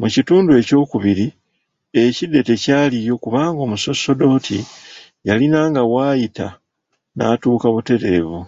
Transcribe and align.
Mu 0.00 0.06
kitundu 0.14 0.50
ekyokubiri, 0.60 1.26
ekide 2.02 2.40
tekyaliyo 2.48 3.14
kubanga 3.22 3.60
omusosodooti 3.66 4.58
yalinanga 5.26 5.82
w’ayita 5.92 6.48
n’atuuka 7.16 7.66
butereevu. 7.74 8.40